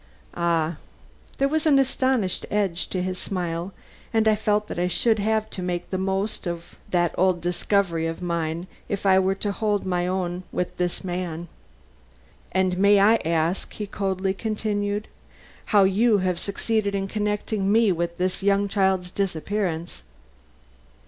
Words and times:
"Ah!" 0.33 0.77
There 1.37 1.47
was 1.47 1.67
an 1.67 1.77
astonishing 1.77 2.51
edge 2.51 2.87
to 2.87 3.03
his 3.03 3.19
smile 3.19 3.71
and 4.11 4.27
I 4.27 4.35
felt 4.35 4.67
that 4.67 4.79
I 4.79 4.87
should 4.87 5.19
have 5.19 5.47
to 5.51 5.61
make 5.61 5.91
the 5.91 5.99
most 5.99 6.47
of 6.47 6.75
that 6.89 7.13
old 7.19 7.39
discovery 7.39 8.07
of 8.07 8.19
mine, 8.19 8.65
if 8.89 9.05
I 9.05 9.19
were 9.19 9.35
to 9.35 9.51
hold 9.51 9.85
my 9.85 10.07
own 10.07 10.41
with 10.51 10.75
this 10.77 11.03
man. 11.03 11.49
"And 12.51 12.79
may 12.79 12.99
I 12.99 13.17
ask," 13.17 13.73
he 13.73 13.85
coldly 13.85 14.33
continued, 14.33 15.07
"how 15.65 15.83
you 15.83 16.17
have 16.17 16.39
succeeded 16.39 16.95
in 16.95 17.07
connecting 17.07 17.71
me 17.71 17.91
with 17.91 18.17
this 18.17 18.41
young 18.41 18.67
child's 18.67 19.11
disappearance?" 19.11 20.01